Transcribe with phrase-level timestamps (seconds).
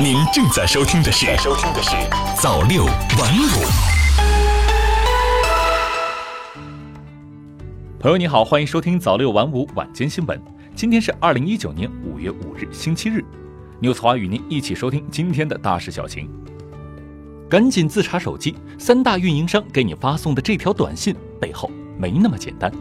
[0.00, 1.90] 您正在收听的是《收听的是
[2.40, 3.46] 早六晚五》。
[8.00, 10.40] 朋友你好，欢迎收听早六晚五晚间新闻。
[10.74, 13.24] 今天是二零一九年五月五日，星期日。
[13.80, 16.28] 牛词华与您一起收听今天的大事小情。
[17.48, 22.72] 赶紧自查手机，三大运营商给你发送的这条短信背后没那么简单。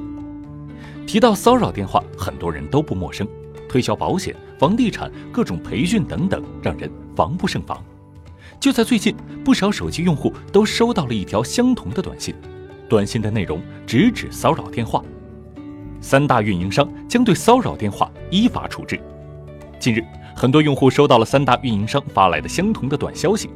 [1.05, 3.27] 提到骚扰电话，很多人都不陌生。
[3.71, 7.81] 推销保险、房地产、各种培训等等，让人防不胜防。
[8.59, 9.15] 就在最近，
[9.45, 12.35] 不少手机用户都收到了一条相同的短信，
[12.89, 15.01] 短信的内容直指骚扰电话。
[16.01, 18.99] 三大运营商将对骚扰电话依法处置。
[19.79, 20.03] 近日，
[20.35, 23.49] 很多用户收到了三大运营商发来的相同的短消息，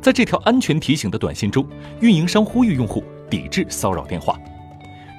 [0.00, 1.68] 在这条安全提醒的短信中，
[2.00, 4.34] 运营商呼吁用户抵制骚扰电话。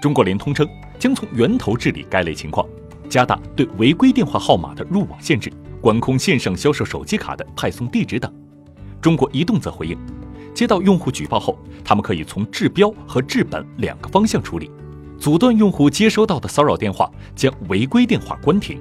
[0.02, 2.67] 中国联通称将从源头治理该类情况。
[3.09, 8.31] 加大对违规电话号码的入网限制，管控线上销售手机卡的派送地址等。
[9.01, 9.97] 中国移动则回应，
[10.53, 14.69] 接到用户举报后，他们可以从治标和治本两个方向处理，
[15.17, 18.79] 阻断用户接收到的骚扰电话，将违规电话关停。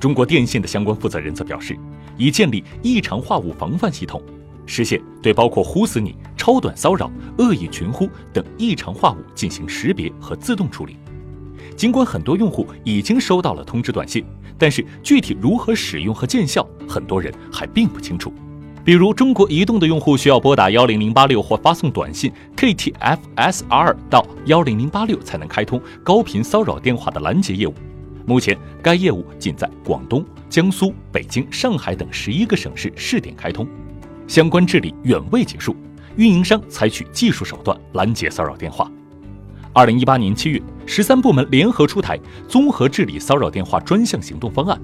[0.00, 1.78] 中国电信的相关负责人则表示，
[2.16, 4.20] 已建立异常话务防范系统，
[4.66, 10.96] 实现对包括“呼死你”、超短骚扰、恶意群呼等异常话务进行识别和自动处理。
[11.74, 14.24] 尽管很多用户已经收到了通知短信，
[14.58, 18.32] 但是具体如何使用和见效，很多人还并不清楚。
[18.84, 27.74] 比如，中国移动的用户需要拨打幺零零八六或发送短信 KTFSR 到幺零零八六才能开通高频骚扰电话的拦截业务。
[28.24, 33.66] 目前，该业务仅在广东、江苏、北京、上海等十一个省市试点开通，
[34.28, 35.74] 相关治理远未结束，
[36.16, 38.88] 运营商采取技术手段拦截骚扰电话。
[39.76, 44.80] 二零一八年七月，十三部门联合出台综合治理骚扰电话专项行动方案。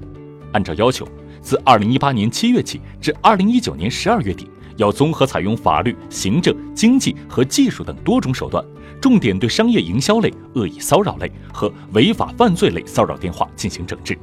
[0.51, 1.03] 按照要求，
[1.41, 8.63] 自二零一八年七月起至二零一九年十二月底，要综合采用法律、行政、经济和技术等多种手段，
[9.01, 14.15] 重点对商业营销类、恶意骚扰类和违法犯罪类骚扰电话进行整治。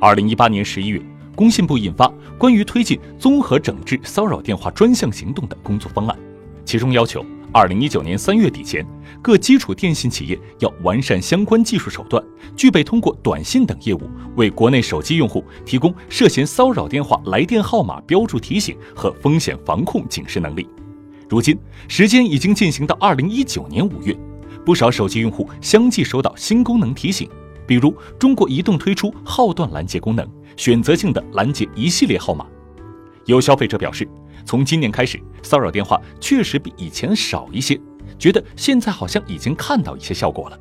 [0.00, 1.02] 二零一八年十一月，
[1.36, 2.06] 工信部印发
[2.38, 6.16] 《关于推进综合整治骚扰电话专项行动的工作方案》，
[6.64, 7.22] 其中要求。
[7.50, 8.86] 二零一九年三月底前，
[9.20, 12.22] 各基础电信企业要完善相关技术手段，
[12.56, 14.00] 具备通过短信等业务
[14.36, 20.68] 为国内手机用户提供涉嫌骚扰电话来电号码标注提醒和风险防控警示能力。
[21.28, 21.58] 如今，
[21.88, 24.16] 时间已经进行到二零一九年五月，
[24.64, 27.28] 不少手机用户相继收到新功能提醒，
[27.66, 32.46] 比如中国移动推出号段拦截功能，选择性的拦截一系列号码。
[33.26, 34.08] 有消费者表示。
[34.44, 37.78] 从今年开始，骚扰电话确实比以前少一些，
[38.18, 40.58] 觉得现在好像已经看到一些效果了。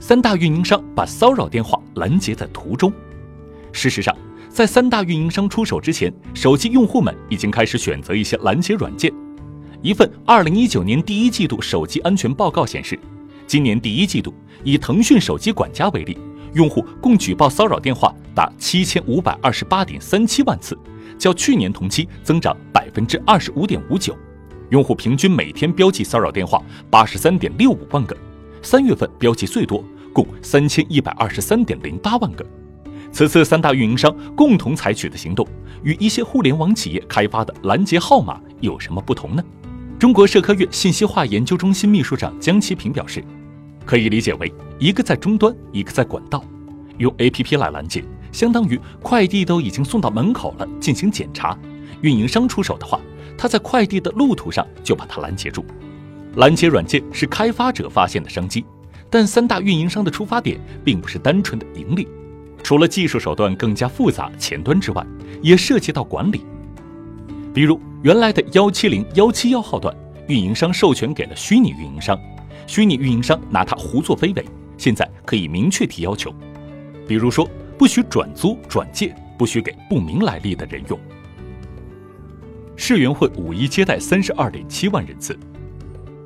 [0.00, 2.92] 三大运营商把骚扰电话拦截在途中。
[3.72, 4.14] 事实上，
[4.48, 9.12] 在三大运营商出手之前，手机用户们已经开始选择一些拦截软件。
[9.82, 12.98] 一份2019年第一季度手机安全报告显示，
[13.46, 14.32] 今年第一季度
[14.62, 16.18] 以腾讯手机管家为例，
[16.54, 20.78] 用户共举报骚扰电话达7528.37万次。
[21.18, 24.16] 较去年同期增长百分之二十五点五九，
[24.74, 28.16] 用户平均每天标记骚扰电话八十三点六五万个，
[28.60, 32.44] 三月份标记最多，共三千一百二十三点零八万个。
[33.12, 35.46] 此次三大运营商共同采取的行动，
[35.84, 39.44] 与一些互联网企业开发的拦截号码有什么不同呢？
[39.96, 43.24] 中国社科院信息化研究中心秘书长江其平表示，
[43.86, 46.44] 可以理解为一个在终端，一个在管道，
[46.98, 48.02] 用 APP 来拦截。
[48.32, 51.56] 相当于快递都已经送到门口了，进行检查，
[52.00, 53.00] 运营商出手的话，
[53.36, 55.64] 他在快递的路途上就把它拦截住。
[56.36, 58.64] 拦截软件是开发者发现的商机，
[59.08, 62.08] 但三大运营商的出发点并不是单纯的盈利，
[62.62, 65.06] 除了技术手段更加复杂前端之外，
[65.42, 66.44] 也涉及到管理。
[67.52, 69.94] 比如原来的幺七零幺七幺号段，
[70.26, 72.18] 运营商授权给了虚拟运营商，
[72.66, 74.44] 虚拟运营商拿它胡作非为，
[74.76, 76.34] 现在可以明确提要求，
[77.06, 77.48] 比如说。
[77.76, 80.96] 不许转租转借，不许给不明来历的人用。
[82.86, 85.34] 世园会五一接待三十二点七万人次。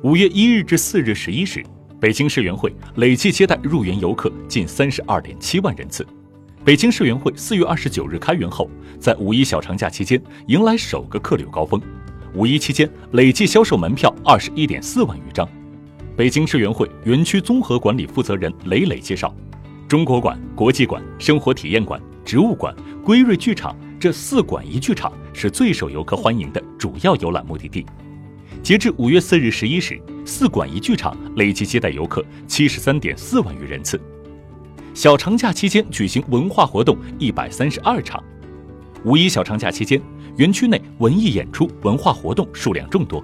[0.03, 1.63] 五月一日至四日十一时，
[2.01, 6.05] 北京世园会累计接待入园游客近三十二点七万人次。
[6.65, 8.69] 北京世园会四月二十九日开园后，
[8.99, 11.81] 在五一小长假期间迎来首个客流高峰。
[12.33, 15.47] 五一期间累计销售门票二十一点四万余张。
[16.17, 19.33] 北京世园会园区综合管理负责人雷雷介绍。
[19.87, 27.85] 中国馆、国际馆、生活体验馆、植物馆、归瑞剧场这四馆一剧场是最受游客欢迎的主要游览目的地。
[28.63, 33.99] 截至五月四日十一时，四馆一剧场累计接待游客七十三点四万余人次。
[34.93, 38.23] 小长假期间举行文化活动一百三十二场。
[39.03, 40.01] 五一小长假期间，
[40.37, 43.21] 园区内文艺演出、文化活动数量众多。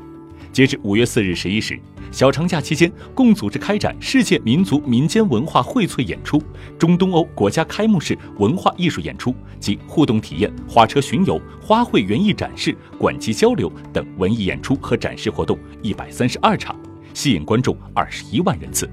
[0.56, 1.78] 截至五月四日十一时，
[2.13, 6.42] 小长假期间共组织开展世界民族民间文化荟萃演出、
[6.80, 16.74] 中东欧国家开幕式文化艺术演出及互动体验、花车巡游、花卉园艺展示、馆际交流等文艺演出和展示活动一百三十二场，
[17.13, 18.90] 吸引观众二十一万人次。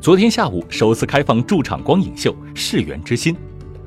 [0.00, 3.32] 昨天下午首次开放驻场光影秀《世园之心》。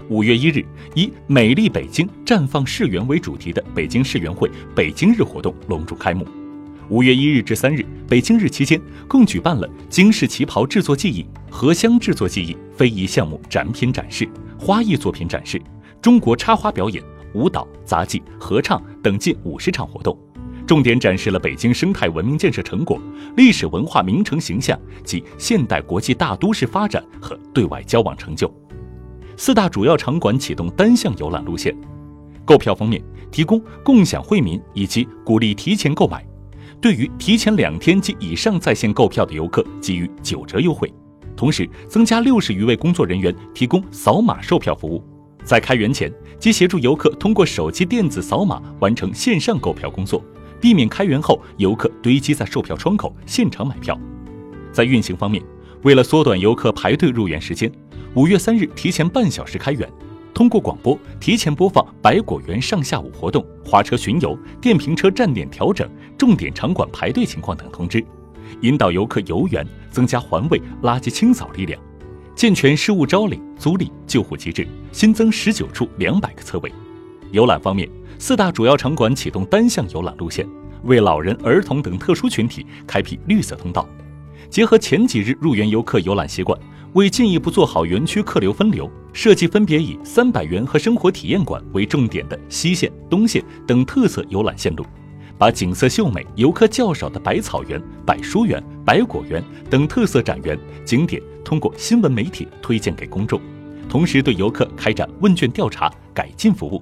[0.08, 0.66] 五月一日，
[0.96, 6.26] 以“美丽北京，绽放世园”为主题的北京世园会北京日活动隆重开幕。
[6.90, 14.28] 五月一日至三日，北京日期间共举办了京式旗袍制作技艺、荷香制作技艺、非遗项目展品展示、
[14.58, 15.62] 花艺作品展示、
[16.02, 17.04] 中国插花表演、
[17.36, 20.18] 舞蹈、杂技、合唱等近五十场活动，
[20.66, 23.00] 重点展示了北京生态文明建设成果、
[23.38, 28.52] 历史文化名城形象及现代国际大都市发展和对外交往成就。
[29.38, 31.78] 四大主要场馆启动单向游览路线，
[32.46, 33.00] 购票方面
[33.30, 36.26] 提供共享惠民以及鼓励提前购买。
[36.82, 40.92] 对于提前两天及以上在线购票的游客，给予九折优惠，
[41.36, 45.04] 同时增加六十余位工作人员提供扫码售票服务。
[45.44, 46.10] 在开园前，
[46.40, 50.24] 即协助游客通过手机电子扫码完成线上购票工作，
[50.62, 54.00] 避免开园后游客堆积在售票窗口现场买票。
[54.72, 55.44] 在运行方面，
[55.84, 57.70] 为了缩短游客排队入园时间，
[58.14, 59.90] 五月三日提前半小时开园。
[60.40, 65.86] 通过广播提前播放百果园上下午活动、花车巡游、电瓶车站点调整、
[66.18, 68.02] 重点场馆排队情况等通知，
[68.62, 71.78] 引导游客游园，增加环卫、垃圾清扫力量，
[72.36, 76.72] 健全失物招领、租赁、救护机制，新增十九处两百个车位。
[77.32, 80.48] 游览方面，四大主要场馆启动单向游览路线，
[80.84, 83.86] 为老人、儿童等特殊群体开辟绿色通道，
[84.50, 86.60] 结合前几日入园游客游览习惯。
[86.94, 94.84] 为进一步做好园区客流分流，设计分别以三百元和生活体验馆为重点的西线、东线等特色游览线路，
[95.38, 103.40] 把景色秀美、游客较少的百草园、百书园、百果园等特色展园景点通过新闻媒体推荐给公众，
[103.88, 106.82] 同时对游客开展问卷调查、改进服务。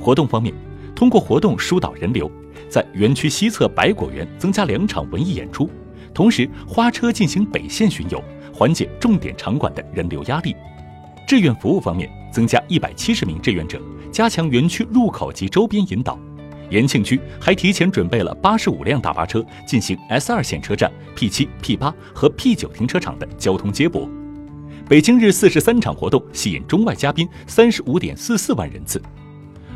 [0.00, 0.54] 活动方面，
[0.94, 2.30] 通过活动疏导人流，
[2.70, 5.68] 在园区西侧百果园增加两场文艺演出，
[6.16, 8.22] 同时花车进行北线巡游。
[8.54, 10.56] 缓解重点场馆的人流压力。
[11.28, 13.78] 志愿服务方面，增加一百七十名志愿者，
[14.10, 16.18] 加强园区入口及周边引导。
[16.70, 24.08] 延庆区还提前准备了八十五辆大巴车，进行 S 二线车站、P 七、P 八和 P 九停车场的交通接驳。
[24.88, 29.02] 北京日四十三场活动吸引中外嘉宾三十五点四四万人次。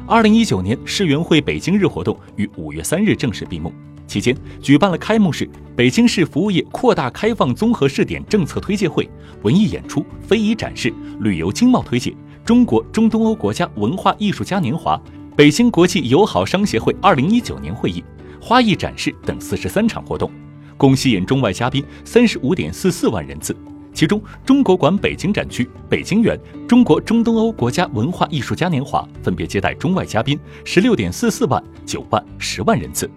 [0.07, 3.71] 二零一九年世园会北京日活动于五月三日正式闭幕。
[4.11, 9.09] 期间举办了开幕式、北京市服务业扩大开放综合试点政策推介会、
[9.43, 12.13] 文艺演出、非遗展示、旅游经贸推介、
[12.45, 15.01] 中国中东欧国家文化艺术嘉年华、
[15.37, 18.03] 北京国际友好商协会二零一九年会议、
[18.41, 20.29] 花艺展示等四十三场活动，
[20.77, 23.57] 共吸引中外嘉宾三十五点四四万人次。
[23.95, 26.37] 其中，中国馆北京展区、北京园、
[26.67, 33.09] 中国中东欧国家文化艺术嘉年华分别接待中外嘉宾十六点四四万、九万、十万人次。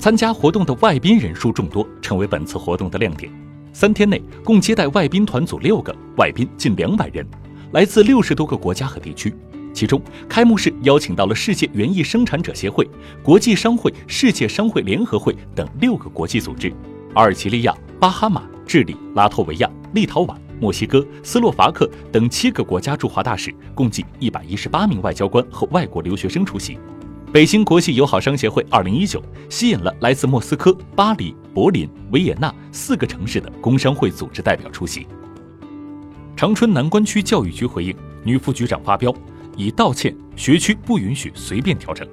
[0.00, 3.30] 参加活动的外宾人数众多，成为本次活动的亮点。
[3.70, 7.24] 三天内共接待外宾团组六个，外宾近两百人，
[7.72, 9.34] 来自六十多个国家和地区。
[9.74, 12.88] 其中，开幕式邀请到了世界园艺生产者协会、
[13.22, 16.72] 国际商会、世界商会联合会等六个国际组织，
[17.12, 26.78] 阿尔及利亚、巴哈马、智利、拉脱维亚、立陶宛、墨西哥、斯洛伐克等七个国家驻华大使，共计一百一十八名外交官和外国留学生出席。
[27.32, 35.06] 北京国际友好商协会二零一九吸引了来自莫斯科、巴黎、柏林、维也纳四个城市的工商会组织代表出席。
[36.36, 37.94] 长春南关区教育局回应
[38.24, 39.14] 女副局长发飙，
[39.56, 42.04] 已道歉，学区不允许随便调整。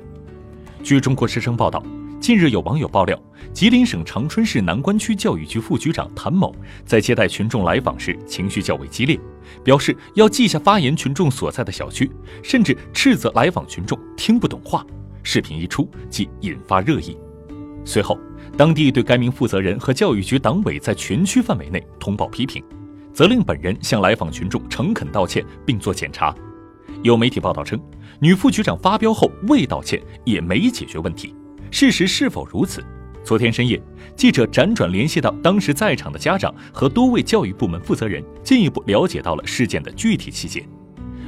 [0.84, 1.82] 据中国之声报道，
[2.20, 3.20] 近日有网友爆料，
[3.52, 6.56] 吉林省长春市南关区教育局副局长谭某
[6.86, 9.20] 在接待群众来访时情绪较为激烈，
[9.64, 12.08] 表示要记下发言群众所在的小区，
[12.44, 14.86] 甚至斥责来访群众听不懂话。
[15.30, 17.18] 视频一出，即引发热议。
[17.84, 18.18] 随后，
[18.56, 22.64] 当地对该名负责人和教育局党委在全区范围内通报批评，
[23.12, 26.34] 责令本人向来访群众诚恳道歉并做检查。
[27.04, 27.78] 有媒体报道称，
[28.22, 31.36] 女副局长发飙后未道歉，也没解决问题。
[31.72, 32.82] 事实是否如此？
[33.26, 33.84] 昨天深夜，
[34.16, 40.66] 记者辗转联系到当时在场的家长和多位教育部门负责人，进一步了解到了事件的具体细节。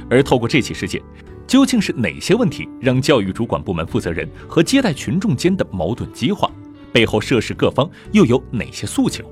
[0.08, 1.02] 而透过这起事件。
[1.50, 6.48] 究竟是哪些问题让教育主管部门负责人和接待群众间的矛盾激化？
[6.92, 9.24] 背后涉事各方又有哪些诉求？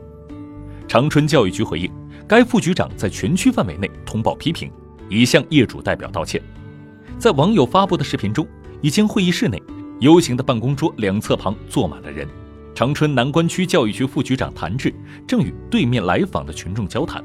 [0.89, 1.89] 长春教育局回应，
[2.27, 4.69] 该副局长在全区范围内通报批评，
[5.09, 6.43] 已向业主代表道歉。
[7.21, 8.45] 在网友发布的视频中，
[8.81, 9.63] 已经会议室内
[10.01, 12.27] ，U 型的办公桌两侧旁坐满了人。
[12.75, 14.93] 长春南关区教育局副局长谭志
[15.25, 17.23] 正与对面来访的群众交谈。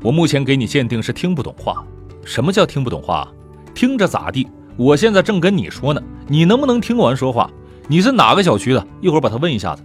[0.00, 1.84] 我目前给你鉴定是听不懂话。
[2.24, 3.30] 什么叫听不懂话？
[3.76, 4.48] 听着咋地？
[4.78, 7.50] 我现在正跟你说呢，你能不能听完说话？
[7.88, 8.86] 你是哪个小区的？
[9.02, 9.84] 一会儿把他问一下子。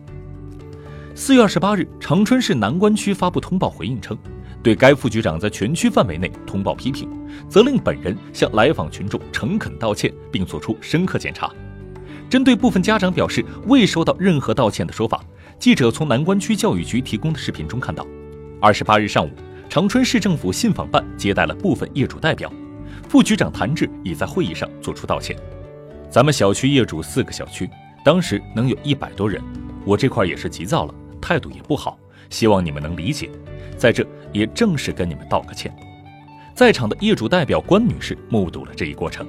[1.13, 4.17] 四月二十八日，长春市南关区发布通报回应称，
[4.63, 7.10] 对该副局长在全区范围内通报批评，
[7.50, 11.51] 责令本人向来访群众诚恳道歉，并作出深刻检查。
[12.29, 15.21] 针对部分家长表示未收到任何道歉的说法，
[15.60, 18.07] 记者从南关区教育局提供的视频中看到，
[18.62, 19.31] 二十八日上午，
[19.67, 22.50] 长春市政府信访办接待了部分业主代表，
[23.12, 25.36] 副局长谭志已在会议上作出道歉。
[26.10, 27.70] 咱们小区业主四个小区，
[28.06, 29.44] 当时能有一百多人，
[29.84, 32.00] 我这块也是急躁了，态度也不好，
[32.30, 33.30] 希望你们能理解，
[33.75, 35.75] 在这也正式跟你们道个歉。
[36.56, 39.27] 在场的业主代表关女士目睹了这一过程。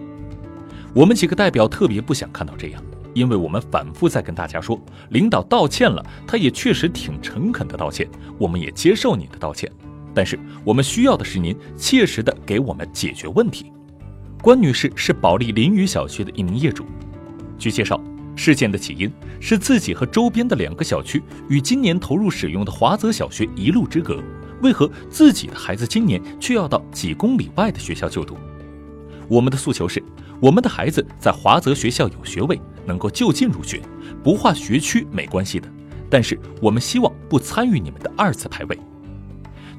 [0.94, 2.80] 我们几个代表特别不想看到这样，
[3.14, 8.08] 因为我们反复在跟大家说，领导道歉了，他也确实挺诚恳的道歉，
[8.38, 9.68] 我们也接受你的道歉，
[10.14, 13.72] 但是我们需要的是您切实的给我们解决问题。
[14.42, 16.84] 关女士是保利林雨小区的一名业主，
[17.58, 18.00] 据介绍，
[18.34, 24.22] 事件的起因是自己和周边的两个小区与今年投入使用的华泽小学一路之隔，
[24.62, 28.36] 为何自己的孩子今年却要到几公里外的学校就读？
[29.28, 30.02] 我们的诉求是。
[30.40, 33.80] 我们的孩子在华泽学校有学位，能够就近入学，
[34.24, 35.68] 不划学区没关系的。
[36.10, 38.76] 但是我们希望不参与你们的二次排位，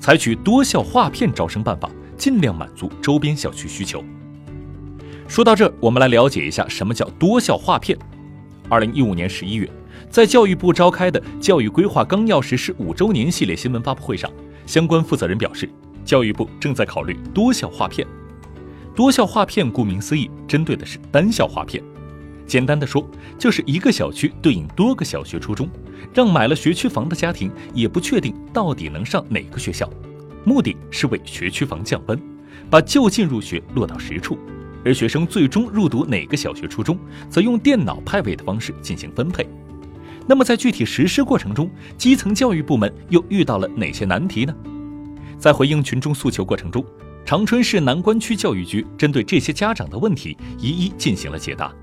[0.04, 4.04] 采取多校划片招生办法，尽量满足周边小区需求。
[5.30, 7.98] 说到这，我们来了解一下什么叫多校划片。
[8.68, 9.70] 二零一五年十一月，
[10.10, 14.30] 在教育部召开的《教育规划纲要》实施五周年系列新闻发布会上，
[14.66, 15.70] 相关负责人表示，
[16.04, 18.06] 教育部正在考虑多校划片。
[18.94, 21.82] 多校划片，顾名思义，针对的是单校划片。
[22.46, 23.08] 简单的说，
[23.38, 25.70] 就是一个小区对应多个小学、初中，
[26.14, 29.90] 让买了学区房的家庭也不确定到底能上哪个学校。
[30.44, 32.20] 目的是为学区房降温，
[32.70, 34.38] 把就近入学落到实处，
[34.84, 36.98] 而学生最终入读哪个小学、初中，
[37.30, 39.48] 则用电脑派位的方式进行分配。
[40.28, 44.56] 那么在具体实施过程中，基层教育部门又遇到了哪些难题呢？
[45.38, 46.84] 在回应群众诉求过程中。
[47.26, 51.74] 长春市南关区教育局针对这些家长的问题一一进行了解答。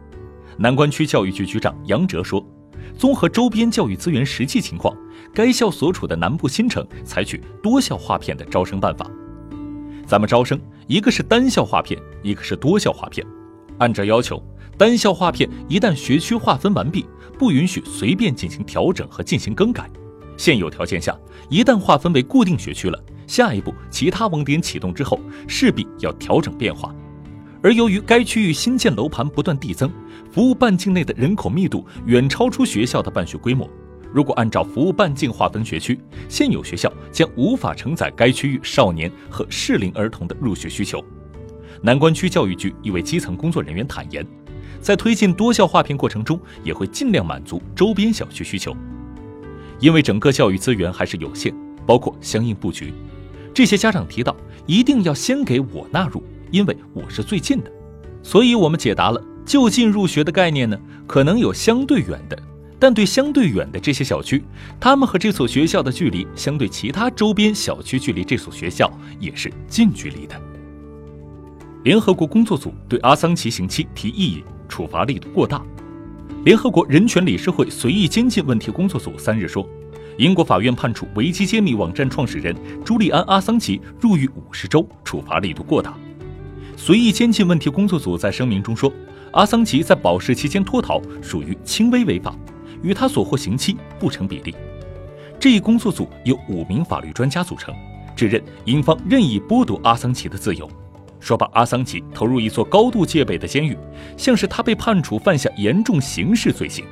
[0.62, 2.46] 南关区教育局局长杨哲说
[2.94, 4.94] ：“综合周边教育资源实际情况，
[5.32, 9.10] 该校所处的南部新城采取多校划片的招生办法。
[10.06, 13.26] 咱们招生，一个是单校划片，一个是多校划片。
[13.78, 14.38] 按照要求，
[14.76, 17.06] 单校划片一旦学区划分完毕，
[17.38, 19.88] 不允许随便进行调整和进行更改。
[20.36, 26.94] 现有条件下，一旦划分为固定学区了。”下一步，其他网点启动之后，势必要调整变化。
[27.62, 29.92] 而由于该区域新建楼盘不断递增，
[30.30, 33.68] 服务半径内的人口密度远超出学校的办学规模。
[34.12, 41.04] 如果按照服务半径划分学区，现有学校将无法承载该区域少年和适龄儿童的入学需求。
[41.80, 44.26] 南关区教育局一位基层工作人员坦言，
[44.80, 48.76] 在推进多校划片过程中，也会尽量满足周边小区需求，
[49.78, 51.54] 因为整个教育资源还是有限，
[51.86, 52.92] 包括相应布局。
[53.54, 57.70] 这些家长提到，一定要先给我纳入，因为我是最近的，
[58.22, 62.38] 所以我们解答了就近入学的概念呢，可能有相对远的，
[62.78, 64.44] 但对相对远的这些小区，
[64.78, 70.40] 他们和这所学校的距离，相对其他周边小区距离这所学校也是近距离的。
[71.82, 75.62] 联合国工作组对阿桑奇刑期提异议，处罚力度过大。
[76.44, 79.68] 联合国人权理事会随意监禁问题工作组三日说。
[80.18, 82.54] 英国法院判处维基揭秘网站创始人
[82.84, 85.96] 朱利安·阿桑奇入狱五十周，处罚力度过大。
[86.76, 88.92] 随意监禁问题工作组在声明中说，
[89.32, 92.34] 阿桑奇在保释期间脱逃属于轻微违法，
[92.82, 94.54] 与他所获刑期不成比例。
[95.38, 97.74] 这一工作组由五名法律专家组成，
[98.16, 100.68] 指认英方任意剥夺阿桑奇的自由，
[101.20, 103.76] 说把阿桑奇投入一座高度戒备的监狱，
[104.16, 106.84] 像是他被判处犯下严重刑事罪行。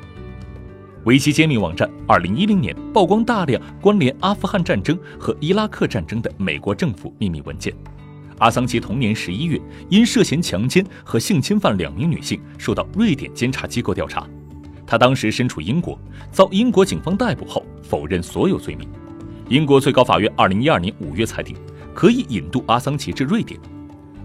[1.05, 7.75] 维基揭秘网站二零一零年曝光大量关联阿富汗战争和伊拉克战争的美国政府秘密文件。
[8.39, 14.27] 阿桑奇同年十一月因涉嫌强奸和性侵犯两名女性，受到瑞典监察机构调查。
[14.87, 15.99] 他当时身处英国，
[16.31, 18.89] 遭英国警方逮捕后否认所有罪名。
[19.49, 21.57] 英国最高法院二零一二年五月裁定，
[21.95, 23.59] 可以引渡阿桑奇至瑞典。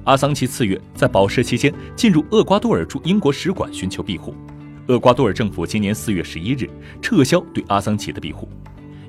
[0.03, 4.35] 阿桑奇次月在保释期间进入厄瓜多尔驻英国使馆寻求庇护。
[4.87, 6.69] 厄瓜多尔政府今年四月十一日
[7.01, 8.47] 撤销对阿桑奇的庇护，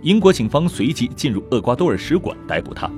[0.03, 2.91] 英国警方随即进入厄瓜多尔使馆逮捕他。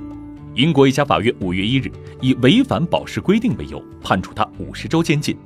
[0.57, 5.37] 英国一家法院五月一日以违反保释规定为由，判处他五十周监禁。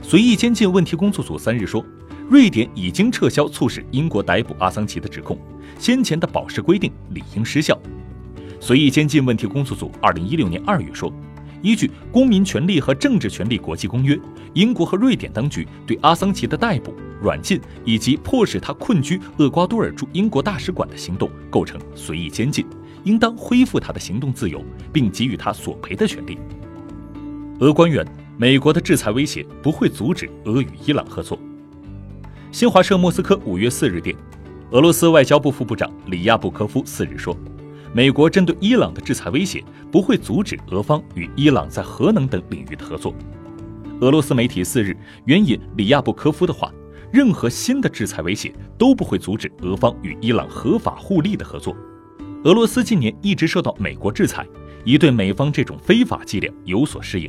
[0.00, 1.84] 随意监禁问题工作组三日说，
[2.30, 5.38] 瑞典已经撤销促使英国逮捕阿桑奇的指控，
[5.78, 7.78] 先前的保释规定理应失效。
[8.58, 11.12] 随意监禁问题工作组二零一六年二月说，
[11.60, 14.16] 依据《公民权利和政治权利国际公约》，
[14.54, 22.64] 英国和瑞典当局对阿桑奇的逮捕、软禁以及迫使他困居厄瓜多尔驻英国大使馆的行动构成随意监禁，
[23.04, 26.38] 应当恢复他的行动自由，并给予他索赔的权利。
[27.60, 28.06] 俄官员。
[28.40, 31.36] 美国的制裁威胁不会阻止俄与伊朗合作。
[32.52, 34.14] 新华社莫斯科五月四日电，
[34.70, 37.36] 俄罗斯外交部副部长里亚布科夫四日说，
[37.92, 43.12] 美国针对伊朗的制裁威胁不会阻止俄方与伊朗在核能等领域的合作。
[44.00, 46.72] 俄罗斯媒体四日援引里亚布科夫的话，
[47.12, 51.76] 任何新的制裁威胁都不会阻止俄方与伊朗合法互利的合作。
[52.44, 54.46] 俄罗斯近年一直受到美国制裁，
[54.84, 57.28] 已对美方这种非法伎俩有所适应。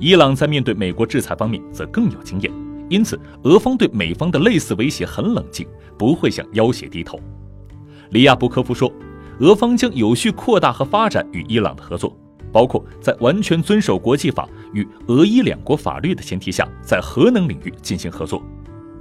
[0.00, 2.50] 伊朗在面对美国制裁方面则更有经验，
[2.88, 5.66] 因此俄方对美方的类似威胁很冷静，
[5.98, 7.20] 不会向要挟低头。
[8.10, 8.90] 里亚布科夫说，
[9.40, 12.16] 俄方将有序扩大和发展与伊朗的合作，
[12.50, 18.42] 包括在完全遵守国际法与俄伊两国法律的前提下，在核能领域进行合作。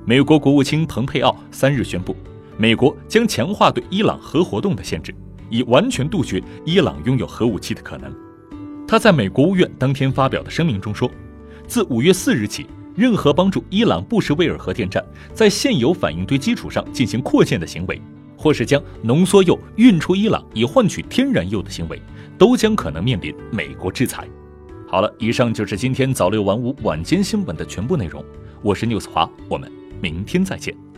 [0.06, 2.16] 美国国务卿蓬佩奥三日宣布，
[2.58, 5.14] 美国将强化对伊朗核活动的限制，
[5.50, 8.14] 以完全杜绝伊朗拥有核武器的可能。
[8.88, 11.10] 他在美国务院当天发表的声明中说，
[11.66, 15.04] 自五月四日起，任何帮助伊朗布什维尔核电站
[15.34, 18.02] 在现有反应堆基础上进行扩建的行为，
[18.38, 22.02] 或是将浓缩铀运出伊朗以换取天然铀的行为，
[22.38, 24.28] 都将可能面临美国制裁。
[24.88, 28.22] 好了，以上就是今天早六晚五晚间新闻的全部内容。
[28.62, 30.91] 我是 news 华，我们明天再见。